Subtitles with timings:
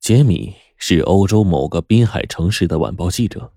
[0.00, 3.52] 杰米是欧洲某个滨海城市的晚报记者，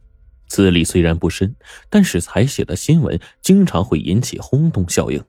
[0.45, 1.55] 资历虽然不深，
[1.89, 5.23] 但是采写的新闻经常会引起轰动效应，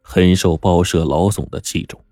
[0.00, 2.02] 很受报社老总的器重。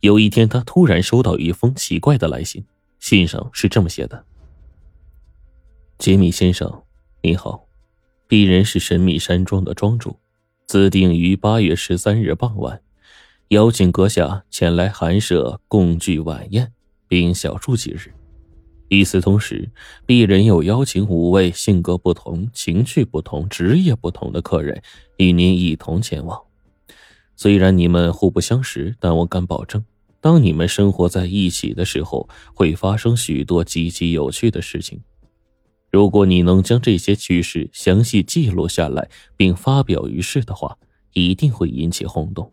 [0.00, 2.64] 有一天，他突然收到一封奇怪的来信，
[2.98, 4.24] 信上是这么写的
[5.98, 6.82] ：“杰米先生，
[7.20, 7.66] 你好，
[8.26, 10.16] 鄙人是神秘山庄的庄主，
[10.66, 12.80] 自定于八月十三日傍晚，
[13.48, 16.72] 邀请阁下前来寒舍共聚晚宴。”
[17.12, 18.10] 并小住几日。
[18.88, 19.70] 与此同时，
[20.06, 24.82] 鄙人又邀请五位性格不同、情趣不同、职业不同的客人
[25.18, 26.40] 与您一同前往。
[27.36, 29.84] 虽然你们互不相识，但我敢保证，
[30.22, 34.98] 当你们生活在一起的时候，会发生许多极其有趣的事情。
[35.90, 39.06] 如果你能将这些趣事详细记录下来，
[39.36, 40.78] 并发表于世的话，
[41.12, 42.50] 一定会引起轰动。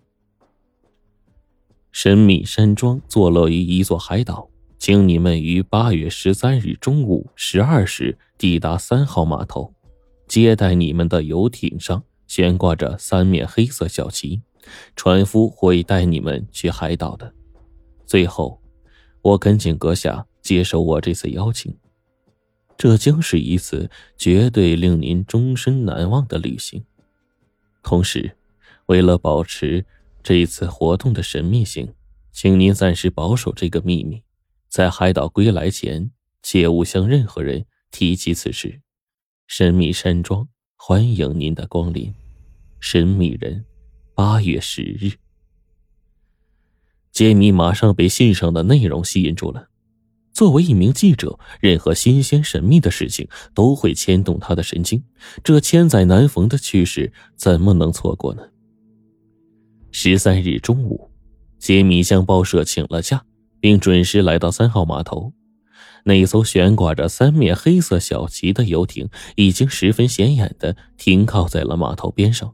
[1.92, 4.48] 神秘山庄坐落于一座海岛，
[4.78, 9.74] 请你们于八月十三日中午十二时抵达三号码头。
[10.28, 14.40] 接待你们的游艇上悬挂着三面黑色小旗，
[14.96, 17.34] 船夫会带你们去海岛的。
[18.06, 18.62] 最后，
[19.24, 21.76] 我恳请阁下接受我这次邀请，
[22.78, 26.84] 这将是一次绝对令您终身难忘的旅行。
[27.82, 28.38] 同时，
[28.86, 29.84] 为了保持。
[30.22, 31.94] 这一次活动的神秘性，
[32.32, 34.22] 请您暂时保守这个秘密。
[34.68, 36.12] 在海岛归来前，
[36.44, 38.82] 切勿向任何人提起此事。
[39.48, 42.14] 神秘山庄欢迎您的光临。
[42.80, 43.66] 神秘人，
[44.14, 45.12] 八月十日。
[47.12, 49.70] 杰米马上被信上的内容吸引住了。
[50.32, 55.04] 作为一名记者，任何新鲜神秘的事情都会牵动他的神经。
[55.44, 58.44] 这千载难逢的趣事，怎么能错过呢？
[59.92, 61.10] 十三日中午，
[61.58, 63.24] 杰米向报社请了假，
[63.60, 65.34] 并准时来到三号码头。
[66.06, 72.54] 那艘悬挂着三面黑色小旗的游艇已经十分显眼的停靠在了码头边上。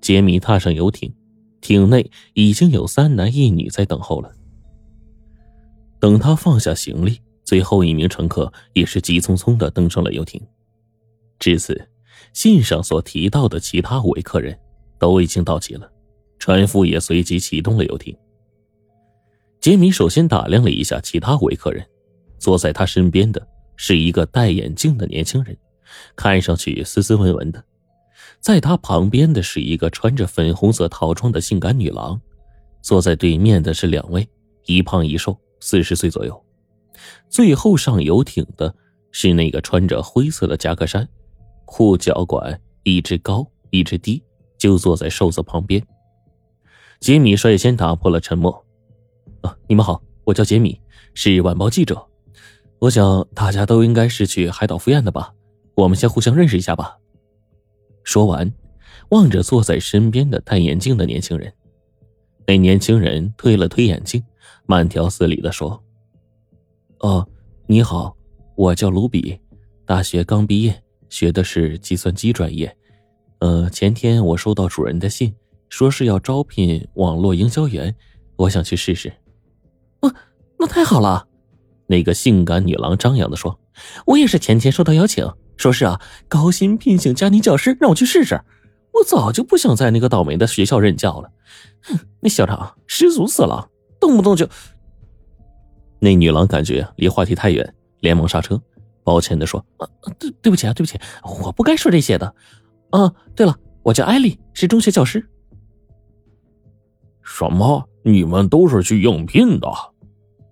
[0.00, 1.12] 杰米踏上游艇，
[1.60, 4.30] 艇内已经有三男一女在等候了。
[5.98, 10.40] 等他放下行李，最后一名乘客也是急匆匆的登上了游艇。
[11.38, 11.88] 至此，
[12.32, 14.56] 信上所提到的其他五位客人
[14.98, 15.90] 都已经到齐了。
[16.46, 18.16] 船夫也随即启动了游艇。
[19.60, 21.84] 杰米首先打量了一下其他五位客人，
[22.38, 25.58] 坐在他身边的是一个戴眼镜的年轻人，
[26.14, 27.58] 看上去斯斯文文的；
[28.38, 32.16] 在他旁边的是一个穿着粉红色套装的性感女郎；
[32.80, 34.24] 坐在对面的是两位，
[34.66, 36.32] 一胖一瘦，四十岁左右；
[37.28, 38.72] 最后上游艇的
[39.10, 41.08] 是那个穿着灰色的夹克衫，
[41.64, 44.22] 裤脚管一只高一只低，
[44.56, 45.84] 就坐在瘦子旁边。
[47.00, 48.64] 杰米率先打破了沉默
[49.42, 50.80] ：“啊，你们好，我叫杰米，
[51.14, 52.04] 是晚报记者。
[52.78, 55.32] 我想大家都应该是去海岛赴宴的吧？
[55.74, 56.96] 我们先互相认识一下吧。”
[58.02, 58.50] 说完，
[59.10, 61.52] 望着坐在身边的戴眼镜的年轻人，
[62.46, 64.24] 那年轻人推了推眼镜，
[64.64, 65.82] 慢条斯理的说
[67.00, 67.26] ：“哦，
[67.66, 68.16] 你好，
[68.56, 69.38] 我叫卢比，
[69.84, 72.74] 大学刚毕业，学的是计算机专业。
[73.40, 75.34] 呃，前天我收到主人的信。”
[75.68, 77.94] 说是要招聘网络营销员，
[78.36, 79.12] 我想去试试。
[80.00, 80.14] 哦，
[80.58, 81.26] 那太好了！
[81.88, 83.58] 那个性感女郎张扬的说
[84.06, 85.24] ：“我也是前天收到邀请，
[85.56, 88.40] 说是啊，高薪聘请家庭教师，让我去试试。
[88.92, 91.30] 我早就不想在那个倒霉的学校任教了。
[91.82, 93.68] 哼，那校长失足死了，
[94.00, 94.48] 动不动就……
[96.00, 98.60] 那女郎感觉离话题太远，连忙刹车，
[99.04, 99.86] 抱歉的说：“啊，
[100.18, 100.98] 对，对不起啊，对不起，
[101.44, 102.34] 我不该说这些的。
[102.90, 105.24] 啊，对了，我叫艾丽，是中学教师。”
[107.26, 107.84] 什么？
[108.04, 109.68] 你们都是去应聘的？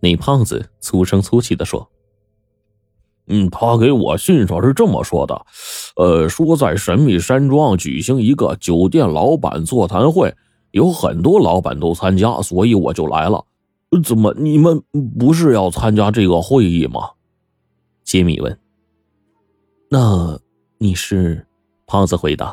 [0.01, 1.89] 那胖子粗声粗气的说
[3.29, 5.47] ：“嗯，他给我信上是这么说的，
[5.95, 10.35] 呃，说在神秘山庄举行一个酒店老板座谈会，
[10.73, 13.47] 有很多老板都参加，所以我就来了。
[14.03, 14.83] 怎么，你们
[15.17, 17.11] 不是要参加这个会议吗？”
[18.03, 18.59] 杰米问。
[19.89, 20.39] “那
[20.79, 21.47] 你是？”
[21.87, 22.47] 胖子回答：“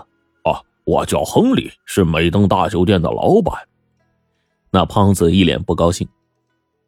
[0.45, 3.56] 啊，我叫亨利，是美登大酒店的老板。”
[4.71, 6.07] 那胖子一脸不高兴，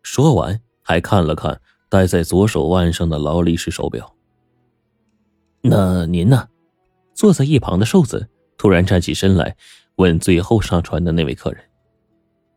[0.04, 1.60] 说完还看了看
[1.90, 4.16] 戴在左手腕上的劳力士手表。
[5.62, 6.48] 那您呢？
[7.14, 9.56] 坐在一旁的瘦子突然站起身来，
[9.98, 11.62] 问最后上船的那位客人：“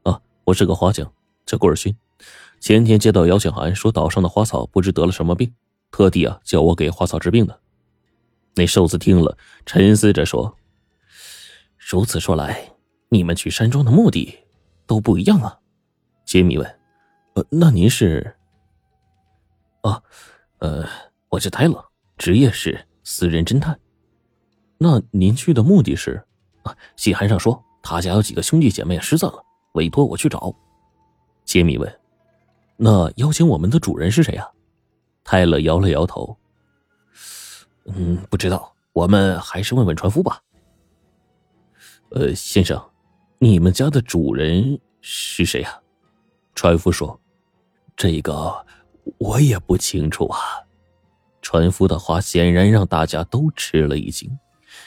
[0.05, 1.13] 啊，我是个花匠，
[1.45, 1.95] 叫古尔勋。
[2.61, 5.53] 前天接到邀请函，说岛上的花草不知得了什么病，
[5.91, 7.61] 特地啊叫我给花草治病的。”
[8.55, 9.37] 那瘦子听了，
[9.67, 10.57] 沉思着说
[11.77, 12.73] ：“如此说来，
[13.09, 14.39] 你们去山庄的目的……”
[14.87, 15.59] 都不一样啊，
[16.25, 16.79] 杰米问
[17.35, 18.37] ：“呃，那您是？”
[19.83, 20.03] 啊，
[20.59, 20.85] 呃，
[21.29, 21.85] 我叫泰勒，
[22.17, 23.79] 职业是私人侦探。
[24.79, 26.25] 那您去的目的是？
[26.63, 29.43] 啊，信函上说他家有几个兄弟姐妹失散了，
[29.75, 30.55] 委托我去找。
[31.45, 32.01] 杰米问
[32.77, 34.51] ：“那邀请我们的主人是谁呀？”
[35.23, 36.37] 泰勒摇了摇头
[37.87, 40.41] ：“嗯，不知道，我们还是问问船夫吧。”
[42.11, 42.81] 呃，先生，
[43.39, 45.79] 你们家的主人是谁呀？
[46.55, 47.21] 船夫说
[47.95, 48.65] ：“这个
[49.19, 50.39] 我也不清楚啊。”
[51.43, 54.31] 船夫的话显然让大家都吃了一惊。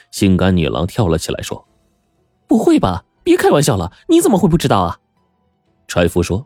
[0.10, 1.64] 性感女郎跳了起来说
[2.48, 3.06] ：“不会吧？
[3.24, 3.94] 别开玩笑了！
[4.08, 4.98] 你怎么会不知道啊？”
[5.88, 6.44] 船夫说：“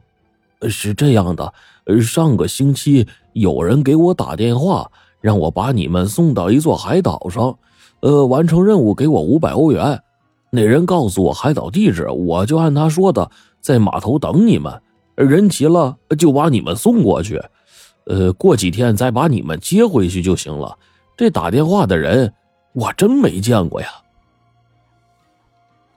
[0.69, 1.53] 是这样的，
[2.01, 4.91] 上个星期有人给我打电话，
[5.21, 7.57] 让我把你们送到一座海岛上，
[8.01, 10.03] 呃，完成任务给我五百欧元。
[10.53, 13.29] 那人告诉我海岛地址，我就按他说的
[13.59, 14.81] 在码头等你们，
[15.15, 17.41] 人齐了就把你们送过去，
[18.05, 20.77] 呃，过几天再把你们接回去就行了。
[21.17, 22.33] 这打电话的人。”
[22.75, 23.87] 我真没见过呀！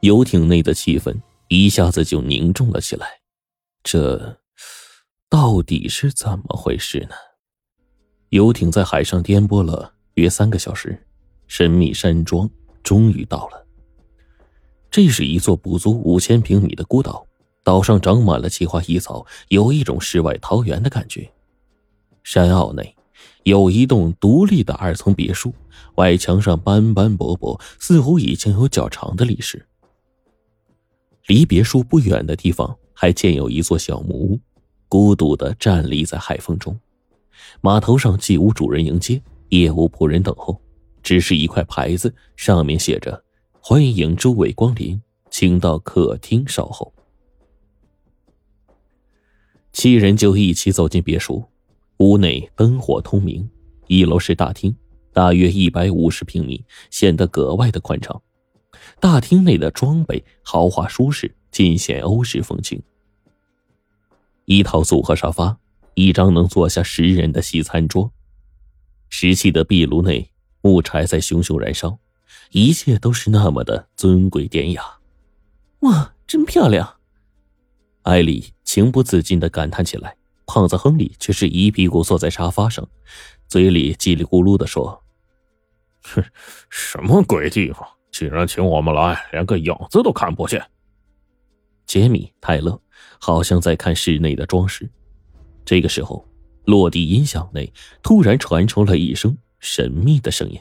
[0.01, 1.17] 游艇内的气氛
[1.49, 3.07] 一下子就凝重了起来。
[3.83, 4.37] 这
[5.31, 7.15] 到底是怎么回事呢？
[8.29, 11.03] 游艇在海上颠簸了约三个小时，
[11.47, 12.47] 神秘山庄
[12.83, 13.66] 终于到了。
[14.91, 17.27] 这是一座不足五千平米的孤岛，
[17.63, 21.31] 岛上长满了奇花异草，有一种世外桃源的感觉。
[22.23, 22.95] 山坳内。
[23.45, 25.55] 有一栋独立的二层别墅，
[25.95, 29.65] 外墙上斑斑驳驳，似乎已经有较长的历史。
[31.29, 34.41] 离别墅不远的地方，还建有一座小木屋，
[34.89, 36.77] 孤独的站立在海风中。
[37.61, 40.61] 码头上既无主人迎接，也无仆人等候，
[41.03, 43.23] 只是一块牌子，上面写着
[43.69, 46.95] ：“欢迎诸位光临，请到客厅稍后。”
[49.75, 51.45] 七人就一起走进别墅。
[51.97, 53.51] 屋内灯火通明，
[53.89, 54.73] 一楼是大厅，
[55.13, 58.23] 大约一百五十平米，显得格外的宽敞。
[59.01, 62.81] 大厅内的装备豪华舒适，尽显欧式风情。
[64.45, 65.59] 一套组合沙发，
[65.95, 68.13] 一张能坐下十人的西餐桌，
[69.09, 70.31] 石砌的壁炉内
[70.63, 71.99] 木柴在熊熊燃烧，
[72.51, 74.83] 一切都是那么的尊贵典雅。
[75.81, 76.97] 哇，真漂亮！
[78.03, 80.17] 艾丽情不自禁的感叹起来。
[80.49, 82.89] 胖子亨利却是一屁股坐在沙发上，
[83.49, 85.03] 嘴里叽里咕噜的说
[86.15, 86.25] ：“哼，
[86.71, 90.65] 什么鬼地方，竟然请我们来，连个影子都看不见。”
[91.85, 92.81] 杰米·泰勒
[93.19, 94.89] 好像在看室内的装饰。
[95.65, 96.25] 这个时候，
[96.65, 100.61] 落地音响内突然传出了一声神秘的声音：“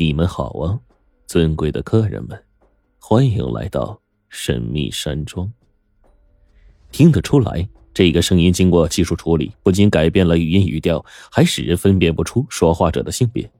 [0.00, 0.80] 你们好啊，
[1.26, 2.42] 尊贵的客人们，
[2.98, 4.00] 欢迎来到
[4.30, 5.52] 神秘山庄。”
[6.90, 7.68] 听得出来。
[7.92, 13.50] 这个声音经过技术处理，不仅改变了语音语调，还使人分辨不出说话者的性别。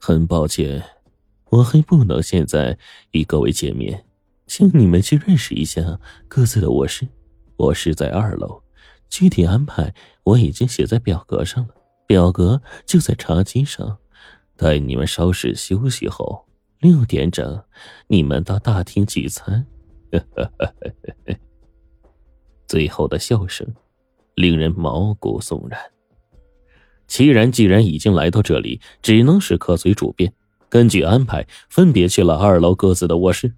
[0.00, 0.82] 很抱歉，
[1.50, 2.76] 我还不能现在
[3.12, 4.04] 与各位见面，
[4.48, 7.06] 请你们去认识一下各自的卧室。
[7.58, 8.60] 卧室在二楼，
[9.08, 9.94] 具体安排
[10.24, 11.74] 我已经写在表格上了，
[12.04, 13.98] 表格就在茶几上。
[14.56, 16.46] 待你们稍事休息后，
[16.80, 17.64] 六点整，
[18.06, 19.66] 你们到大厅聚餐。
[22.66, 23.66] 最后的笑声，
[24.34, 25.78] 令人毛骨悚然。
[27.06, 30.32] 齐然既然已经来到这里，只能是客随主便，
[30.68, 33.52] 根据安排，分别去了二楼各自的卧室。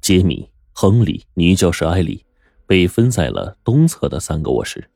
[0.00, 2.24] 杰米、亨利、女教师艾莉
[2.66, 4.90] 被分在了东侧的三个卧室，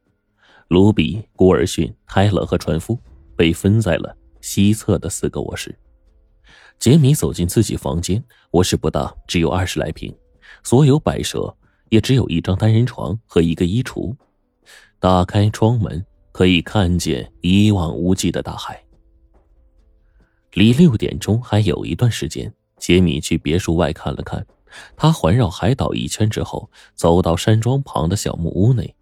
[0.69, 2.99] 卢比、古尔逊、泰勒和船夫
[3.37, 4.17] 被分在了
[4.49, 5.79] 西侧的四个卧室。
[6.79, 10.17] 杰米走进自己房间，卧室不大，只有二十来平，
[10.63, 11.55] 所有摆设。
[11.91, 14.15] 也只有一张单人床和一个衣橱。
[15.01, 18.79] 打开窗门，可以看见一望无际的大海。
[20.53, 24.47] 离六点钟还有一段时间，杰米去别墅外看了看。
[24.97, 28.95] 他环绕海岛一圈之后，走到山庄旁的小木屋内，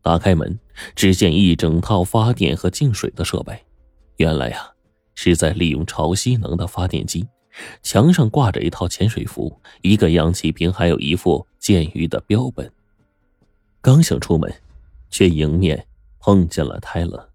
[0.00, 0.56] 打开门，
[0.94, 3.58] 只见一整套发电和净水的设备。
[4.18, 4.70] 原来呀，
[5.20, 7.26] 是在利用潮汐能的发电机。
[7.82, 12.70] 墙上挂着一套潜水服，一个氧气瓶，还有一副剑鱼的标本。
[13.80, 14.48] 刚想出门，
[15.10, 15.84] 却迎面
[16.20, 17.30] 碰见了泰勒。